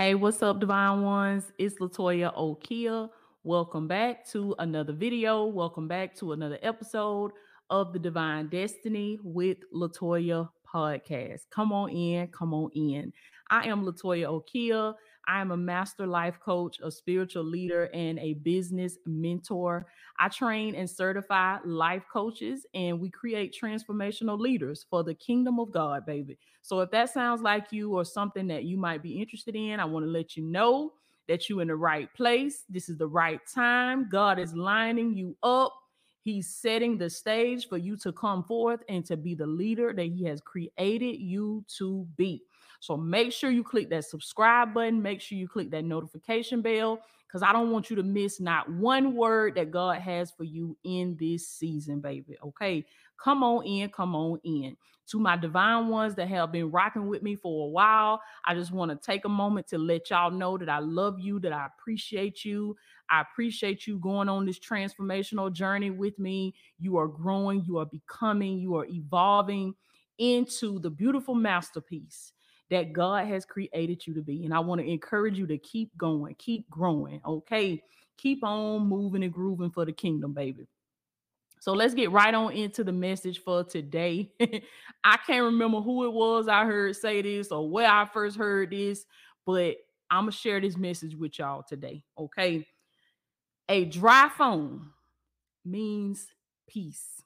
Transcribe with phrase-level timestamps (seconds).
[0.00, 1.50] Hey, what's up, Divine Ones?
[1.58, 3.10] It's Latoya Okeia.
[3.42, 5.46] Welcome back to another video.
[5.46, 7.32] Welcome back to another episode
[7.68, 11.46] of the Divine Destiny with Latoya podcast.
[11.50, 13.12] Come on in, come on in.
[13.50, 14.94] I am Latoya Okeia.
[15.28, 19.86] I am a master life coach, a spiritual leader, and a business mentor.
[20.18, 25.70] I train and certify life coaches, and we create transformational leaders for the kingdom of
[25.70, 26.38] God, baby.
[26.62, 29.84] So if that sounds like you or something that you might be interested in, I
[29.84, 30.94] want to let you know
[31.28, 32.64] that you're in the right place.
[32.70, 34.08] This is the right time.
[34.08, 35.74] God is lining you up.
[36.22, 40.06] He's setting the stage for you to come forth and to be the leader that
[40.06, 42.42] He has created you to be.
[42.80, 45.02] So make sure you click that subscribe button.
[45.02, 48.70] Make sure you click that notification bell because I don't want you to miss not
[48.70, 52.36] one word that God has for you in this season, baby.
[52.42, 52.86] Okay.
[53.22, 54.76] Come on in, come on in.
[55.10, 58.72] To my divine ones that have been rocking with me for a while, I just
[58.72, 61.66] want to take a moment to let y'all know that I love you, that I
[61.66, 62.76] appreciate you.
[63.10, 66.54] I appreciate you going on this transformational journey with me.
[66.78, 69.74] You are growing, you are becoming, you are evolving
[70.18, 72.32] into the beautiful masterpiece
[72.70, 74.44] that God has created you to be.
[74.44, 77.82] And I want to encourage you to keep going, keep growing, okay?
[78.18, 80.66] Keep on moving and grooving for the kingdom, baby.
[81.60, 84.30] So let's get right on into the message for today.
[85.04, 88.70] I can't remember who it was I heard say this or where I first heard
[88.70, 89.04] this,
[89.44, 89.76] but
[90.10, 92.66] I'm going to share this message with y'all today, okay?
[93.68, 94.90] A dry phone
[95.64, 96.26] means
[96.68, 97.22] peace.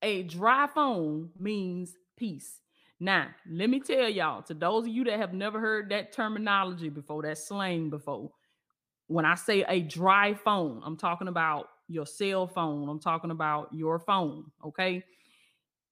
[0.00, 2.61] A dry phone means peace.
[3.02, 6.88] Now, let me tell y'all, to those of you that have never heard that terminology
[6.88, 8.30] before, that slang before,
[9.08, 13.74] when I say a dry phone, I'm talking about your cell phone, I'm talking about
[13.74, 15.02] your phone, okay?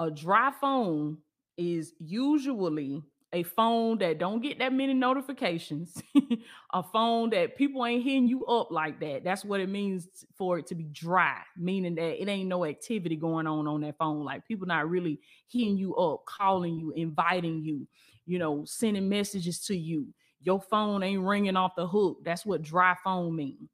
[0.00, 1.18] A dry phone
[1.56, 3.04] is usually
[3.36, 6.02] a phone that don't get that many notifications,
[6.72, 9.24] a phone that people ain't hitting you up like that.
[9.24, 13.14] That's what it means for it to be dry, meaning that it ain't no activity
[13.14, 14.24] going on on that phone.
[14.24, 17.86] Like people not really hitting you up, calling you, inviting you,
[18.24, 20.06] you know, sending messages to you.
[20.40, 22.20] Your phone ain't ringing off the hook.
[22.24, 23.68] That's what dry phone mean.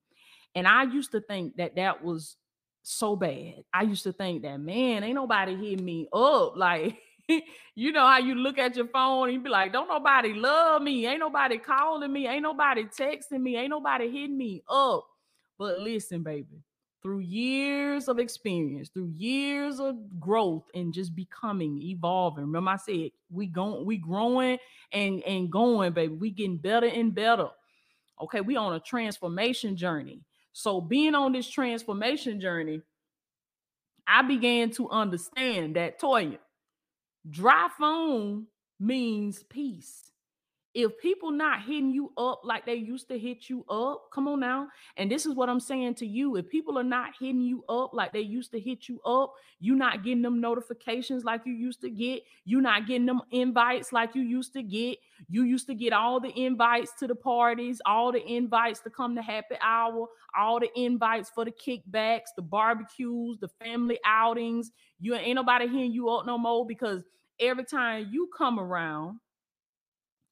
[0.57, 2.37] And I used to think that that was
[2.83, 3.63] so bad.
[3.73, 6.99] I used to think that man, ain't nobody hitting me up like
[7.75, 10.83] you know how you look at your phone and you be like, don't nobody love
[10.83, 11.07] me.
[11.07, 12.27] Ain't nobody calling me.
[12.27, 13.57] Ain't nobody texting me.
[13.57, 15.07] Ain't nobody hitting me up.
[15.59, 16.63] But listen, baby,
[17.03, 22.45] through years of experience, through years of growth and just becoming, evolving.
[22.45, 24.59] Remember, I said we going, we growing
[24.93, 26.15] and and going, baby.
[26.15, 27.49] We getting better and better.
[28.21, 30.21] Okay, we on a transformation journey.
[30.53, 32.83] So being on this transformation journey,
[34.07, 36.39] I began to understand that Toya,
[37.29, 38.47] Dry phone
[38.81, 40.12] means peace.
[40.75, 44.41] If people not hitting you up like they used to hit you up, come on
[44.41, 44.69] now.
[44.97, 46.37] And this is what I'm saying to you.
[46.37, 49.75] If people are not hitting you up like they used to hit you up, you
[49.75, 54.15] not getting them notifications like you used to get, you not getting them invites like
[54.15, 54.99] you used to get.
[55.29, 59.15] You used to get all the invites to the parties, all the invites to come
[59.17, 64.71] to happy hour, all the invites for the kickbacks, the barbecues, the family outings.
[65.01, 67.05] You ain't nobody hitting you up no more because
[67.39, 69.19] every time you come around,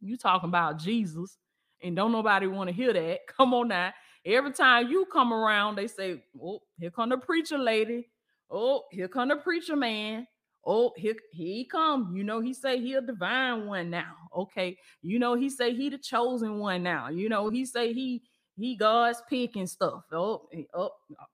[0.00, 1.38] you talking about Jesus,
[1.82, 3.20] and don't nobody want to hear that.
[3.36, 3.92] Come on now.
[4.24, 8.06] Every time you come around, they say, "Oh, here come the preacher lady.
[8.50, 10.26] Oh, here come the preacher man.
[10.66, 12.14] Oh, here, here he come.
[12.14, 14.14] You know, he say he a divine one now.
[14.36, 14.76] Okay.
[15.02, 17.08] You know, he say he the chosen one now.
[17.08, 18.22] You know, he say he
[18.56, 20.02] he God's pick and stuff.
[20.12, 20.90] Oh, oh,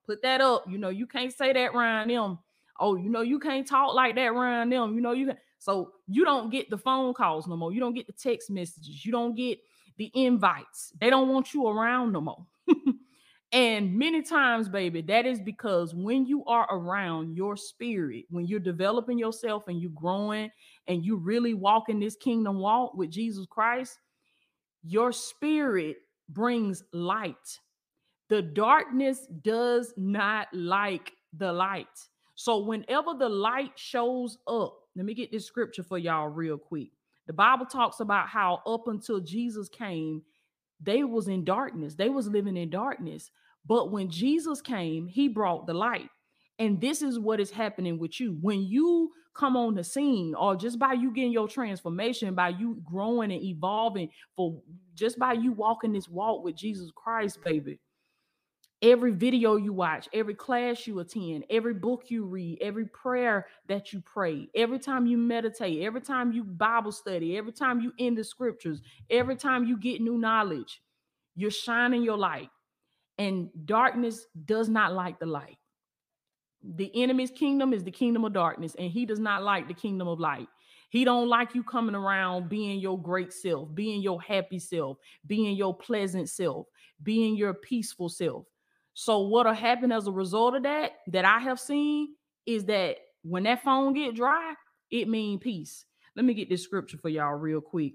[0.07, 0.65] put that up.
[0.69, 2.39] You know, you can't say that around them.
[2.79, 4.95] Oh, you know, you can't talk like that around them.
[4.95, 7.73] You know, you can so you don't get the phone calls no more.
[7.73, 9.05] You don't get the text messages.
[9.05, 9.59] You don't get
[9.97, 10.93] the invites.
[11.01, 12.47] They don't want you around no more.
[13.53, 18.61] and many times, baby, that is because when you are around your spirit, when you're
[18.61, 20.53] developing yourself and you're growing
[20.87, 23.99] and you really walking this kingdom walk with Jesus Christ,
[24.85, 25.97] your spirit
[26.29, 27.59] brings light.
[28.29, 31.89] The darkness does not like the light.
[32.37, 36.91] So whenever the light shows up, let me get this scripture for y'all real quick.
[37.27, 40.23] The Bible talks about how up until Jesus came,
[40.81, 41.95] they was in darkness.
[41.95, 43.31] They was living in darkness.
[43.67, 46.09] But when Jesus came, he brought the light.
[46.59, 48.39] And this is what is happening with you.
[48.41, 52.81] When you come on the scene, or just by you getting your transformation, by you
[52.85, 54.63] growing and evolving, for
[54.95, 57.79] just by you walking this walk with Jesus Christ, baby,
[58.83, 63.93] every video you watch, every class you attend, every book you read, every prayer that
[63.93, 68.15] you pray, every time you meditate, every time you Bible study, every time you in
[68.15, 70.83] the scriptures, every time you get new knowledge,
[71.35, 72.51] you're shining your light.
[73.19, 75.57] And darkness does not like the light.
[76.63, 80.09] The enemy's kingdom is the kingdom of darkness, and he does not like the kingdom
[80.09, 80.49] of light.
[80.91, 85.57] He don't like you coming around being your great self, being your happy self, being
[85.57, 86.67] your pleasant self,
[87.03, 88.47] being your peaceful self.
[88.99, 92.15] So what'll happen as a result of that that I have seen
[92.47, 94.55] is that when that phone get dry,
[94.91, 95.85] it mean peace.
[96.17, 97.93] Let me get this scripture for y'all real quick.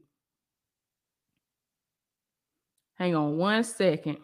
[3.00, 4.20] Hang on one second.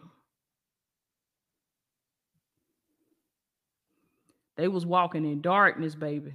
[4.56, 6.34] They was walking in darkness, baby.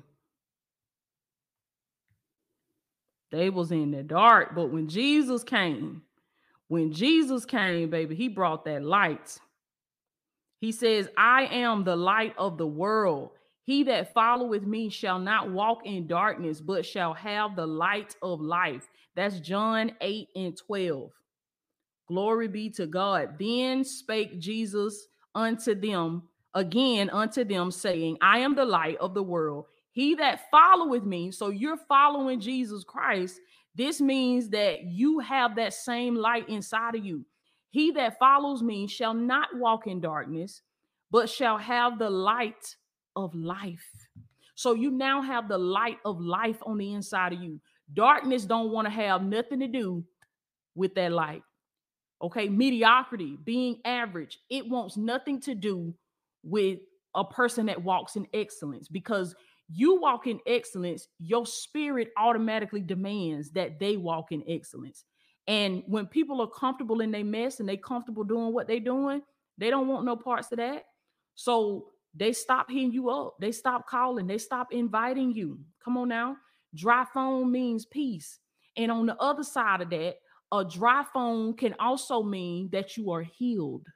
[3.32, 6.02] They was in the dark, but when Jesus came,
[6.68, 9.40] when Jesus came, baby, he brought that light.
[10.64, 13.32] He says, I am the light of the world.
[13.64, 18.40] He that followeth me shall not walk in darkness, but shall have the light of
[18.40, 18.90] life.
[19.14, 21.12] That's John 8 and 12.
[22.08, 23.36] Glory be to God.
[23.38, 26.24] Then spake Jesus unto them
[26.54, 29.66] again unto them, saying, I am the light of the world.
[29.92, 33.38] He that followeth me, so you're following Jesus Christ.
[33.76, 37.26] This means that you have that same light inside of you.
[37.74, 40.62] He that follows me shall not walk in darkness,
[41.10, 42.76] but shall have the light
[43.16, 43.90] of life.
[44.54, 47.60] So you now have the light of life on the inside of you.
[47.92, 50.04] Darkness don't want to have nothing to do
[50.76, 51.42] with that light.
[52.22, 55.96] Okay, mediocrity, being average, it wants nothing to do
[56.44, 56.78] with
[57.16, 59.34] a person that walks in excellence because
[59.68, 65.06] you walk in excellence, your spirit automatically demands that they walk in excellence.
[65.48, 69.22] And when people are comfortable in their mess and they comfortable doing what they're doing,
[69.58, 70.86] they don't want no parts of that.
[71.36, 73.36] So they stop hitting you up.
[73.40, 74.28] They stop calling.
[74.28, 75.60] They stop inviting you.
[75.84, 76.38] Come on now.
[76.74, 78.40] Dry phone means peace.
[78.78, 80.16] And on the other side of that,
[80.52, 83.88] a dry phone can also mean that you are healed.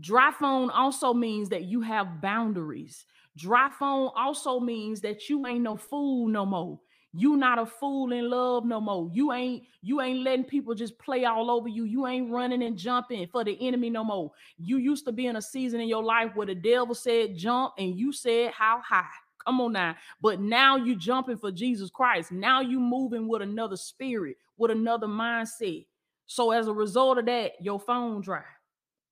[0.00, 3.04] Dry phone also means that you have boundaries.
[3.36, 6.80] Dry phone also means that you ain't no fool no more.
[7.16, 9.08] You not a fool in love no more.
[9.10, 11.84] You ain't you ain't letting people just play all over you.
[11.84, 14.32] You ain't running and jumping for the enemy no more.
[14.58, 17.72] You used to be in a season in your life where the devil said jump
[17.78, 19.04] and you said how high.
[19.46, 19.96] Come on now.
[20.20, 22.32] But now you jumping for Jesus Christ.
[22.32, 25.86] Now you moving with another spirit, with another mindset.
[26.26, 28.42] So as a result of that, your phone dry.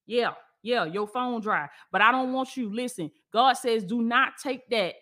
[0.07, 1.69] Yeah, yeah, your phone dry.
[1.91, 2.75] But I don't want you.
[2.75, 4.95] Listen, God says, do not take that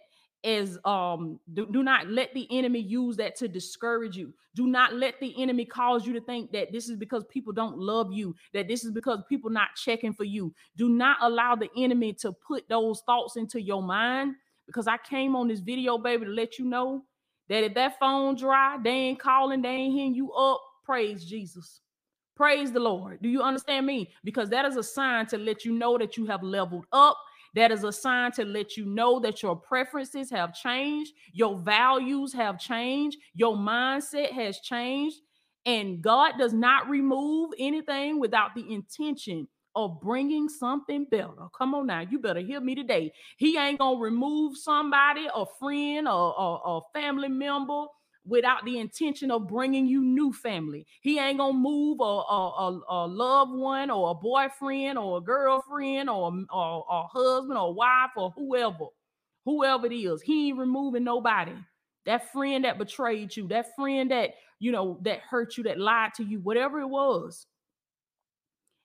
[0.45, 4.33] as um do, do not let the enemy use that to discourage you.
[4.55, 7.79] Do not let the enemy cause you to think that this is because people don't
[7.79, 10.55] love you that this is because people not checking for you.
[10.77, 14.35] Do not allow the enemy to put those thoughts into your mind
[14.67, 17.05] because i came on this video baby to let you know
[17.49, 21.81] that if that phone dry they ain't calling they ain't hitting you up praise jesus.
[22.35, 23.21] Praise the lord.
[23.23, 24.11] Do you understand me?
[24.25, 27.17] Because that is a sign to let you know that you have leveled up
[27.55, 32.33] that is a sign to let you know that your preferences have changed, your values
[32.33, 35.21] have changed, your mindset has changed.
[35.65, 41.49] And God does not remove anything without the intention of bringing something better.
[41.57, 43.13] Come on now, you better hear me today.
[43.37, 47.87] He ain't gonna remove somebody, a friend, or a family member
[48.25, 50.87] without the intention of bringing you new family.
[51.01, 56.09] He ain't gonna move a, a, a, loved one or a boyfriend or a girlfriend
[56.09, 58.87] or, a husband or wife or whoever,
[59.45, 60.23] whoever it is.
[60.23, 61.53] He ain't removing nobody.
[62.07, 66.15] That friend that betrayed you, that friend that you know that hurt you, that lied
[66.15, 67.47] to you, whatever it was.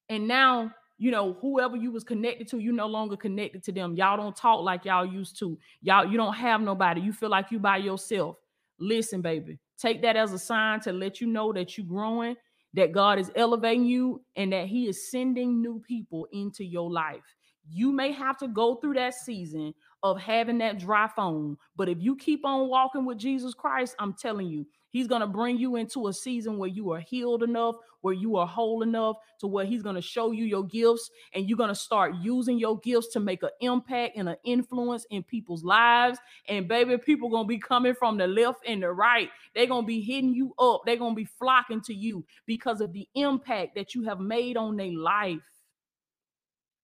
[0.10, 3.96] And now you know whoever you was connected to you no longer connected to them
[3.96, 7.52] y'all don't talk like y'all used to y'all you don't have nobody you feel like
[7.52, 8.36] you by yourself
[8.80, 12.36] Listen, baby, take that as a sign to let you know that you're growing,
[12.74, 17.36] that God is elevating you, and that He is sending new people into your life.
[17.70, 21.98] You may have to go through that season of having that dry phone, but if
[22.00, 25.76] you keep on walking with Jesus Christ, I'm telling you, He's going to bring you
[25.76, 29.66] into a season where you are healed enough, where you are whole enough to where
[29.66, 33.10] He's going to show you your gifts and you're going to start using your gifts
[33.14, 36.20] to make an impact and an influence in people's lives.
[36.48, 39.30] And baby, people going to be coming from the left and the right.
[39.54, 40.82] They're going to be hitting you up.
[40.86, 44.56] They're going to be flocking to you because of the impact that you have made
[44.56, 45.42] on their life.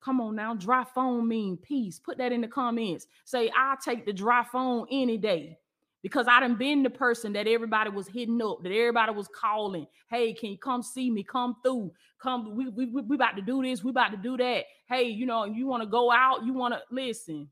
[0.03, 1.97] Come on now, dry phone mean peace.
[1.97, 3.07] Put that in the comments.
[3.23, 5.57] Say, I'll take the dry phone any day
[6.01, 9.87] because I done been the person that everybody was hitting up, that everybody was calling.
[10.09, 11.23] Hey, can you come see me?
[11.23, 11.93] Come through.
[12.21, 13.83] Come, we we we about to do this.
[13.83, 14.65] We about to do that.
[14.87, 16.43] Hey, you know, you want to go out?
[16.43, 17.47] You want to listen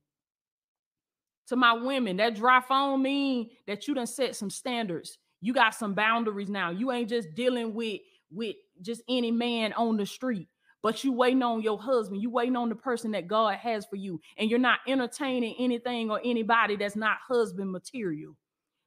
[1.48, 2.17] to my women.
[2.17, 5.17] That dry phone mean that you done set some standards.
[5.39, 6.70] You got some boundaries now.
[6.70, 10.48] You ain't just dealing with with just any man on the street
[10.83, 13.95] but you waiting on your husband, you waiting on the person that God has for
[13.95, 18.35] you, and you're not entertaining anything or anybody that's not husband material.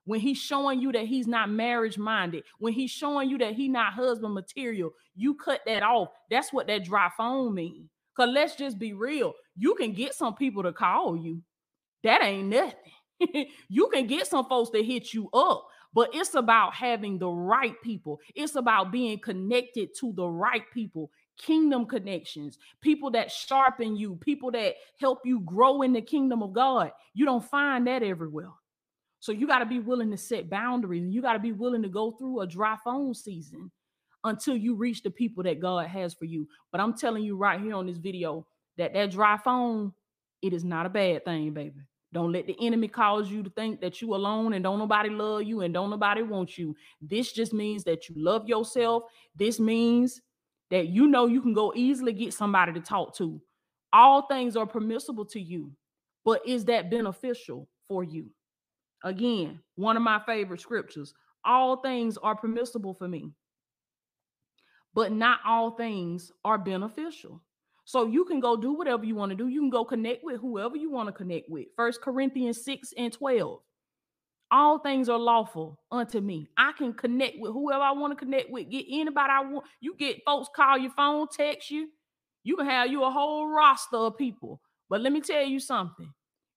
[0.07, 3.71] When he's showing you that he's not marriage minded, when he's showing you that he's
[3.71, 6.09] not husband material, you cut that off.
[6.31, 7.89] That's what that dry phone means.
[8.17, 9.33] Cause let's just be real.
[9.57, 11.43] You can get some people to call you.
[12.05, 13.47] That ain't nothing.
[13.69, 17.75] you can get some folks to hit you up, but it's about having the right
[17.83, 18.21] people.
[18.35, 24.51] It's about being connected to the right people kingdom connections, people that sharpen you, people
[24.53, 26.93] that help you grow in the kingdom of God.
[27.13, 28.51] You don't find that everywhere.
[29.21, 31.83] So you got to be willing to set boundaries and you got to be willing
[31.83, 33.71] to go through a dry phone season
[34.23, 36.47] until you reach the people that God has for you.
[36.71, 39.93] But I'm telling you right here on this video that that dry phone,
[40.43, 41.81] it is not a bad thing, baby.
[42.13, 45.43] Don't let the enemy cause you to think that you alone and don't nobody love
[45.43, 46.77] you and don't nobody want you.
[47.03, 49.05] This just means that you love yourself.
[49.35, 50.21] This means
[50.75, 53.41] that you know you can go easily get somebody to talk to.
[53.93, 55.71] All things are permissible to you,
[56.25, 58.27] but is that beneficial for you?
[59.05, 61.15] Again, one of my favorite scriptures
[61.45, 63.31] all things are permissible for me,
[64.95, 67.41] but not all things are beneficial.
[67.85, 69.47] So you can go do whatever you want to do.
[69.47, 71.67] You can go connect with whoever you want to connect with.
[71.77, 73.61] First Corinthians 6 and 12
[74.55, 76.49] all things are lawful unto me.
[76.57, 79.67] I can connect with whoever I want to connect with, get anybody I want.
[79.81, 81.89] You get folks call your phone, text you.
[82.45, 84.61] You can have you a whole roster of people.
[84.89, 86.09] But let me tell you something.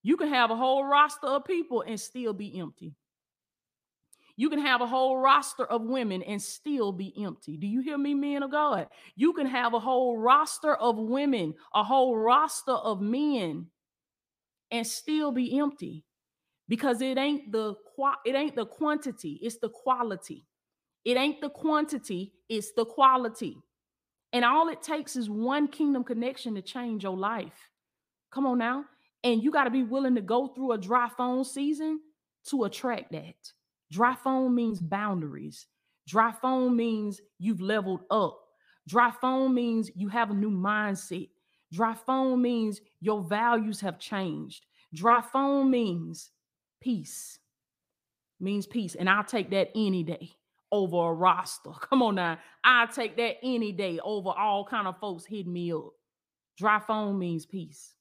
[0.03, 2.93] You can have a whole roster of people and still be empty.
[4.35, 7.57] You can have a whole roster of women and still be empty.
[7.57, 8.89] Do you hear me, men of God?
[9.15, 13.65] You can have a whole roster of women, a whole roster of men,
[14.69, 16.03] and still be empty
[16.67, 17.75] because it ain't the
[18.25, 20.45] it ain't the quantity, it's the quality.
[21.05, 23.57] It ain't the quantity, it's the quality.
[24.33, 27.69] And all it takes is one kingdom connection to change your life.
[28.31, 28.85] Come on now.
[29.23, 32.01] And you got to be willing to go through a dry phone season
[32.49, 33.35] to attract that.
[33.91, 35.67] Dry phone means boundaries.
[36.07, 38.37] Dry phone means you've leveled up.
[38.87, 41.29] Dry phone means you have a new mindset.
[41.71, 44.65] Dry phone means your values have changed.
[44.93, 46.31] Dry phone means
[46.81, 47.39] peace
[48.39, 48.95] means peace.
[48.95, 50.31] And I'll take that any day
[50.71, 51.71] over a roster.
[51.81, 52.37] Come on now.
[52.63, 55.91] I'll take that any day over all kind of folks hitting me up.
[56.57, 57.93] Dry phone means peace.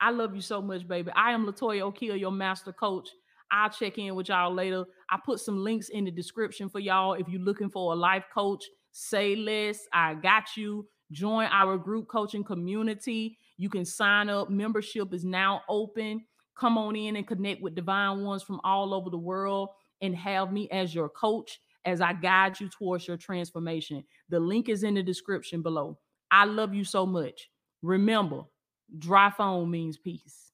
[0.00, 1.10] I love you so much, baby.
[1.14, 3.08] I am Latoya Okeia, your master coach.
[3.50, 4.84] I'll check in with y'all later.
[5.10, 8.24] I put some links in the description for y'all if you're looking for a life
[8.32, 8.64] coach.
[8.92, 9.80] Say less.
[9.92, 10.86] I got you.
[11.10, 13.38] Join our group coaching community.
[13.56, 14.50] You can sign up.
[14.50, 16.24] Membership is now open
[16.58, 19.70] come on in and connect with divine ones from all over the world
[20.02, 24.04] and have me as your coach as I guide you towards your transformation.
[24.28, 25.98] The link is in the description below.
[26.30, 27.48] I love you so much.
[27.82, 28.42] Remember,
[28.98, 30.47] dry phone means peace.